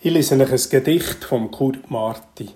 Ich 0.00 0.12
lese 0.12 0.36
euch 0.40 0.52
ein 0.52 0.70
Gedicht 0.70 1.24
vom 1.24 1.50
Kurt 1.50 1.90
Marti. 1.90 2.48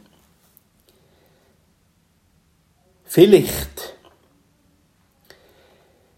Vielleicht, 3.05 3.97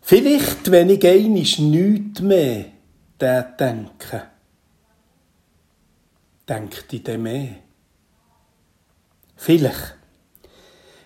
vielleicht, 0.02 0.70
wenn 0.70 0.90
ich 0.90 1.04
einisch 1.06 1.58
nichts 1.58 2.20
mehr 2.20 2.66
denke, 3.18 4.26
denkt 6.46 6.92
ich 6.92 7.02
dann 7.02 7.22
mehr. 7.22 7.56
Vielleicht, 9.34 9.96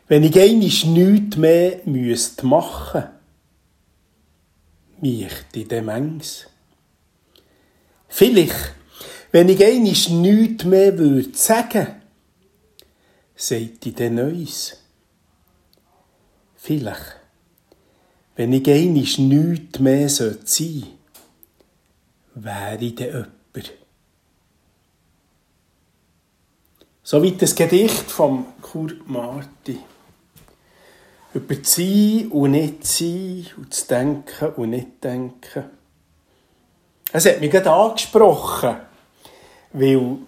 wenn 0.09 0.25
ich 0.25 0.39
einisch 0.39 0.85
nichts 0.85 1.37
mehr 1.37 1.81
müsste 1.85 2.45
machen, 2.45 3.05
mich 5.01 5.33
die 5.55 5.65
Demenz. 5.65 6.49
Vielleicht, 8.09 8.75
wenn 9.33 9.49
ich 9.49 9.65
einisch 9.65 10.09
nichts 10.09 10.65
mehr 10.65 10.97
würde 10.99 11.37
sagen, 11.37 11.87
sagt 13.35 13.87
ich 13.87 13.95
dann 13.95 14.17
Neues. 14.17 14.79
Vielleicht, 16.57 17.17
wenn 18.37 18.53
ich 18.53 18.69
einisch 18.69 19.19
nichts 19.19 19.79
mehr 19.79 20.09
sein 20.09 20.39
sollte, 20.45 20.87
wäre 22.35 22.79
ich 22.81 22.95
dann 22.95 23.07
jemand. 23.09 23.73
Soweit 27.03 27.41
das 27.41 27.55
Gedicht 27.55 28.11
vom 28.11 28.47
Kurt 28.61 29.09
Marti. 29.09 29.79
Über 31.33 31.55
das 31.55 31.75
Sein 31.75 32.29
und 32.31 32.51
nicht 32.51 32.87
Sein 32.87 33.47
und 33.57 33.73
das 33.73 33.87
Denken 33.87 34.49
und 34.57 34.71
nicht 34.71 35.03
Denken. 35.03 35.65
Es 37.11 37.25
hat 37.25 37.41
mich 37.41 37.51
gerade 37.51 37.71
angesprochen. 37.71 38.88
Weil, 39.73 40.19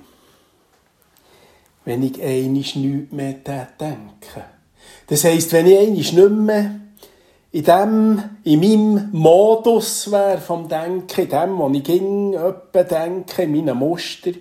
wenn 1.84 2.02
ich 2.02 2.22
einisch 2.22 2.76
nichts 2.76 3.12
mehr 3.12 3.34
denke, 3.34 4.44
das 5.06 5.24
heisst, 5.24 5.52
wenn 5.52 5.66
ich 5.66 5.78
einisch 5.78 6.12
nicht 6.12 6.30
mehr 6.30 6.80
in 7.52 7.64
dem, 7.64 8.22
in 8.44 8.60
meinem 8.60 9.08
Modus 9.12 10.10
wäre 10.10 10.38
vom 10.38 10.68
Denken, 10.68 11.22
in 11.22 11.28
dem, 11.28 11.58
wo 11.58 11.68
ich 11.70 11.82
ging, 11.82 12.36
denke, 12.72 13.42
in 13.42 13.52
meinen 13.52 13.76
Muster, 13.76 14.32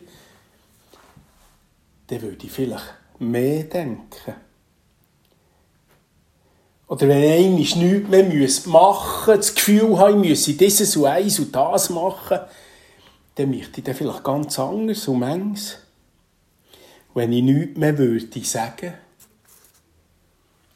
dann 2.08 2.22
würde 2.22 2.46
ich 2.46 2.52
vielleicht 2.52 2.94
mehr 3.18 3.64
denken. 3.64 4.36
Oder 6.88 7.08
wenn 7.08 7.22
ich 7.22 7.46
einisch 7.46 7.76
nichts 7.76 8.10
mehr 8.10 8.24
machen 8.24 9.34
müsste, 9.34 9.38
das 9.38 9.56
Gefühl 9.56 9.98
habe, 9.98 10.12
ich 10.12 10.30
müsse 10.30 10.54
dieses 10.54 10.96
und 10.96 11.06
eins 11.06 11.40
und 11.40 11.56
das 11.56 11.90
machen, 11.90 12.40
dann 13.40 13.52
möchte 13.52 13.80
ich 13.80 13.86
dann 13.86 13.96
vielleicht 13.96 14.24
ganz 14.26 14.60
anders 14.60 15.08
und 15.08 15.20
manches. 15.20 15.78
Wenn 17.14 17.32
ich 17.32 17.42
nichts 17.42 17.78
mehr 17.78 17.98
würde 17.98 18.44
sagen, 18.44 18.96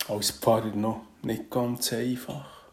als 0.08 0.32
Pfarrer 0.32 0.74
noch 0.74 1.02
nicht 1.24 1.50
ganz 1.50 1.92
einfach. 1.92 2.64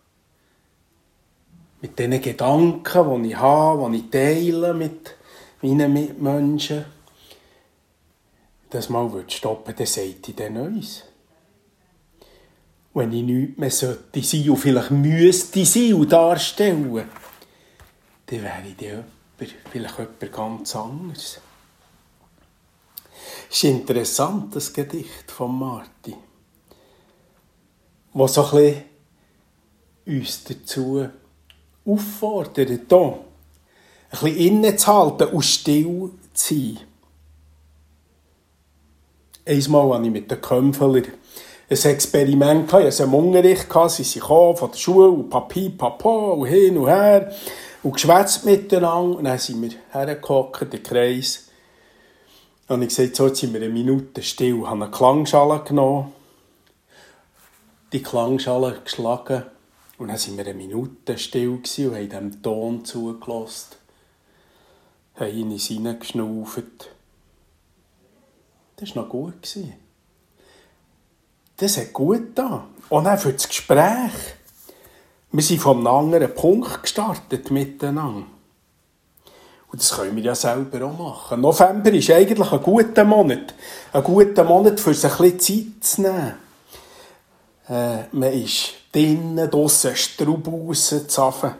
Mit 1.81 1.99
den 1.99 2.21
Gedanken, 2.23 3.23
die 3.25 3.31
ich 3.31 3.37
habe, 3.37 3.91
die 3.91 3.97
ich 3.97 4.11
teile 4.11 4.75
mit 4.75 5.17
meinen 5.61 5.93
Mitmenschen, 5.93 6.85
das 8.71 8.91
mal 8.91 9.13
würde 9.13 9.31
stoppen, 9.33 9.75
dann 9.77 9.87
sagt 9.87 10.29
ich 10.29 10.37
dann 10.37 10.53
Neues. 10.53 11.03
Wenn 12.95 13.13
ich 13.13 13.25
nichts 13.25 13.59
mehr 13.59 13.71
sollte 13.73 14.23
sein 14.23 14.51
und 14.51 14.57
vielleicht 14.57 14.93
müsste 14.93 15.65
sein 15.65 15.95
und 15.95 16.13
darstellen, 16.13 17.09
dann 18.27 18.43
wäre 18.43 18.63
ich 18.69 18.77
dann 18.77 19.20
vielleicht 19.71 19.99
jemand 19.99 20.33
ganz 20.33 20.77
anderes. 20.77 21.41
Es 23.51 23.57
ist 23.57 23.65
interessant, 23.65 24.55
das 24.55 24.73
Gedicht 24.73 25.31
von 25.31 25.59
Marti, 25.59 26.15
das 28.15 28.35
so 28.35 28.63
uns 30.07 30.45
dazu 30.45 31.09
auffordert, 31.85 32.69
hier 32.69 32.79
ein 32.91 33.19
bisschen 34.11 34.37
innezuhalten 34.37 35.29
und 35.29 35.43
still 35.43 36.11
zu 36.33 36.55
sein. 36.55 36.79
Einmal 39.47 39.95
hatte 39.95 40.07
ich 40.07 40.13
mit 40.13 40.31
den 40.31 40.41
Kömpfelern 40.41 41.07
ein 41.71 41.93
Experiment, 41.93 42.67
ich 42.67 42.73
hatte 42.73 43.05
einen 43.05 43.15
Unterricht, 43.15 43.69
sie 43.91 44.19
kamen 44.19 44.57
von 44.57 44.73
der 44.73 44.79
Schule 44.79 45.09
und 45.09 45.31
Papi, 45.31 45.71
Papa 45.71 46.09
und 46.09 46.47
hin 46.47 46.77
und 46.77 46.89
her 46.89 47.33
und 47.85 47.93
geschwätzt 47.93 48.45
miteinander. 48.45 49.19
Und 49.19 49.25
dann 49.25 49.39
sind 49.39 49.63
wir 49.63 49.71
hergehockt, 49.91 50.73
den 50.73 50.83
Kreis. 50.83 51.49
Und 52.67 52.83
ich 52.83 52.89
gesagt, 52.89 53.15
so, 53.15 53.33
sind 53.33 53.53
wir 53.53 53.61
eine 53.61 53.71
Minute 53.71 54.21
still. 54.21 54.59
Ich 54.61 54.67
habe 54.67 54.85
eine 54.85 54.91
Klangschale 54.91 55.63
genommen, 55.63 56.13
die 57.93 58.03
Klangschale 58.03 58.81
geschlagen. 58.83 59.45
Und 59.99 60.09
dann 60.09 60.17
sind 60.17 60.37
wir 60.37 60.45
eine 60.45 60.55
Minute 60.55 61.19
still 61.19 61.51
und 61.51 61.69
haben 61.79 62.11
dem 62.11 62.43
Ton 62.43 62.85
zugelassen. 62.85 63.77
Haben 65.15 65.39
in 65.39 65.53
uns 65.53 65.67
hineingeschnauft. 65.67 66.91
Das 68.77 68.97
war 68.97 69.05
noch 69.05 69.11
gut. 69.11 69.57
Das 71.61 71.77
hat 71.77 71.93
gut 71.93 72.35
getan. 72.35 72.63
Und 72.89 73.05
dann 73.05 73.19
für 73.19 73.35
das 73.35 73.47
Gespräch. 73.47 74.13
Wir 75.31 75.43
sind 75.43 75.61
von 75.61 75.77
einem 75.77 75.87
anderen 75.87 76.35
Punkt 76.35 76.83
gestartet 76.83 77.51
miteinander. 77.51 78.27
Und 79.71 79.81
das 79.81 79.95
können 79.95 80.17
wir 80.17 80.23
ja 80.23 80.35
selber 80.35 80.87
auch 80.87 80.99
machen. 80.99 81.43
November 81.43 81.93
ist 81.93 82.11
eigentlich 82.11 82.51
ein 82.51 82.63
guter 82.63 83.05
Monat. 83.05 83.55
Ein 83.93 84.03
guter 84.03 84.43
Monat, 84.43 84.81
für 84.81 84.95
sich 84.95 85.13
ein 85.13 85.33
bisschen 85.33 85.39
Zeit 85.79 85.85
zu 85.85 86.03
nehmen. 86.03 86.35
Äh, 87.69 88.05
man 88.11 88.33
ist 88.33 88.73
drinnen, 88.91 89.49
draussen 89.51 89.95
Straub 89.95 90.49
rauszuzaffen. 90.49 91.53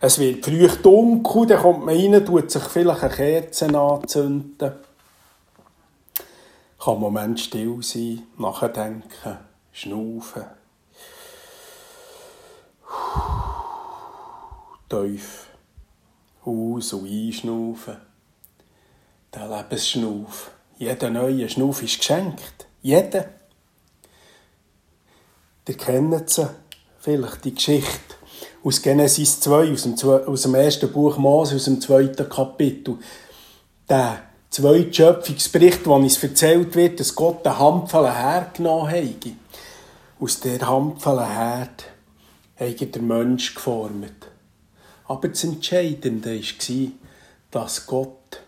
Es 0.00 0.18
wird 0.18 0.44
früh 0.44 0.68
dunkel, 0.68 1.46
dann 1.46 1.62
kommt 1.62 1.86
man 1.86 1.96
rein, 1.96 2.24
tut 2.24 2.50
sich 2.50 2.62
vielleicht 2.62 3.02
eine 3.02 3.14
Kerze 3.14 3.66
anzünden. 3.76 4.72
Kann 6.84 6.96
einen 6.96 7.00
Moment 7.00 7.40
still 7.40 7.78
sein, 7.80 8.24
nachdenken, 8.36 9.38
schnaufen. 9.72 10.44
Tief 14.90 15.46
aus- 16.44 16.92
und 16.92 17.08
einschnaufen. 17.08 17.96
Der 19.32 19.48
Lebensschnauf. 19.48 20.50
Jeder 20.76 21.08
neue 21.08 21.48
Schnauf 21.48 21.82
ist 21.82 22.00
geschenkt. 22.00 22.66
Jeder. 22.82 23.30
Ihr 25.66 25.76
kennt 25.78 26.28
sie 26.28 26.50
vielleicht, 26.98 27.46
die 27.46 27.54
Geschichte 27.54 28.14
aus 28.62 28.82
Genesis 28.82 29.40
2, 29.40 29.72
aus 29.72 29.84
dem, 29.84 29.94
aus 29.94 30.42
dem 30.42 30.54
ersten 30.54 30.92
Buch 30.92 31.16
Mose, 31.16 31.56
aus 31.56 31.64
dem 31.64 31.80
zweiten 31.80 32.28
Kapitel. 32.28 32.98
Der 33.88 34.33
zweite 34.54 34.94
Schöpfungsbericht, 34.94 35.84
wo 35.84 35.94
uns 35.94 36.22
erzählt 36.22 36.76
wird, 36.76 37.00
dass 37.00 37.14
Gott 37.14 37.44
den 37.44 37.58
Handvoll 37.58 38.08
hergenommen 38.08 38.88
hat. 38.88 39.32
Aus 40.20 40.38
der 40.40 40.60
Handvoll 40.60 41.26
her 41.26 41.68
hat 42.56 42.94
der 42.94 43.02
Mensch 43.02 43.54
geformt. 43.54 44.28
Aber 45.06 45.28
das 45.28 45.42
Entscheidende 45.42 46.40
war, 46.40 46.88
dass 47.50 47.84
Gott 47.86 48.40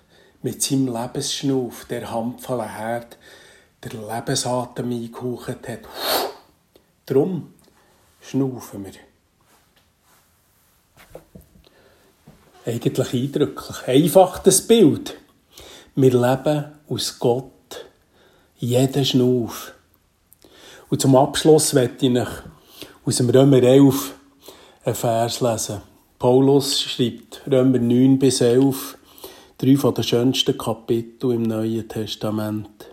mit 0.42 0.62
seinem 0.62 0.94
Lebensschnuf, 0.94 1.86
der 1.86 2.10
handvollen 2.10 2.72
Herd, 2.72 3.18
der 3.82 3.92
Lebensatem 3.92 4.90
eingehaucht 4.90 5.68
hat. 5.68 5.80
Drum 7.04 7.52
schnaufen 8.20 8.84
wir. 8.84 8.92
Eigentlich 12.64 13.12
eindrücklich. 13.12 13.88
Einfach 13.88 14.38
das 14.38 14.62
Bild. 14.62 15.16
Wir 15.98 16.12
leben 16.12 16.64
aus 16.90 17.18
Gott. 17.18 17.86
Jeden 18.58 19.02
Schnauf. 19.02 19.72
Und 20.90 21.00
zum 21.00 21.16
Abschluss 21.16 21.72
möchte 21.72 22.04
ich 22.04 22.18
aus 23.06 23.16
dem 23.16 23.30
Römer 23.30 23.62
11 23.62 24.12
einen 24.84 24.94
Vers 24.94 25.40
lesen. 25.40 25.80
Paulus 26.18 26.82
schreibt 26.82 27.40
Römer 27.50 27.78
9 27.78 28.18
bis 28.18 28.42
11, 28.42 28.98
drei 29.56 29.76
von 29.78 29.94
den 29.94 30.04
schönsten 30.04 30.58
Kapitel 30.58 31.32
im 31.32 31.44
Neuen 31.44 31.88
Testament. 31.88 32.90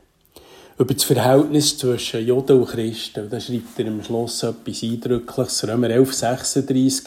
Über 0.78 0.94
das 0.94 1.04
Verhältnis 1.04 1.78
zwischen 1.78 2.26
Juden 2.26 2.62
und 2.62 2.70
Christen. 2.70 3.30
Da 3.30 3.38
schreibt 3.42 3.80
er 3.80 3.88
am 3.88 4.02
Schluss 4.02 4.44
etwas 4.44 4.82
Eindrückliches, 4.82 5.68
Römer 5.68 5.90
11, 5.90 6.14
36. 6.14 7.04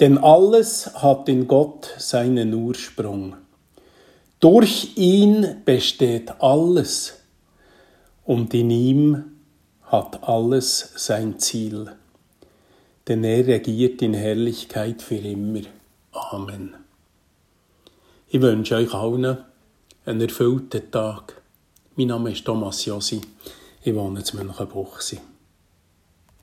Denn 0.00 0.18
alles 0.18 0.92
hat 0.96 1.28
in 1.28 1.46
Gott 1.46 1.94
seinen 1.98 2.52
Ursprung. 2.54 3.36
Durch 4.42 4.96
ihn 4.96 5.62
besteht 5.64 6.42
alles 6.42 7.22
und 8.24 8.52
in 8.52 8.68
ihm 8.70 9.24
hat 9.82 10.22
alles 10.28 10.92
sein 10.96 11.38
Ziel 11.38 11.96
denn 13.08 13.24
er 13.24 13.46
regiert 13.46 14.02
in 14.02 14.14
Herrlichkeit 14.14 15.02
für 15.02 15.16
immer. 15.16 15.62
Amen. 16.12 16.74
Ich 18.28 18.40
wünsche 18.40 18.76
euch 18.76 18.94
allen 18.94 19.38
einen 20.04 20.20
erfüllten 20.20 20.90
Tag. 20.90 21.42
Mein 21.96 22.08
Name 22.08 22.32
ist 22.32 22.44
Thomas 22.44 22.84
Josi. 22.84 23.20
Ich 23.82 23.94
wohne 23.94 24.20
in 24.20 24.38
Münchenbuchsee. 24.38 25.20